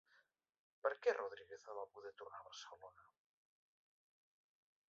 Per 0.85 0.91
què 1.03 1.13
Rodríguez 1.17 1.67
no 1.67 1.75
va 1.81 1.85
poder 1.97 2.13
tornar 2.23 2.41
a 2.41 2.49
Barcelona? 2.49 3.07